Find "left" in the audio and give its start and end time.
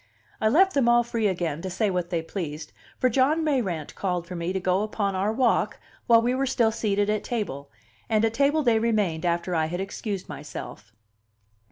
0.49-0.73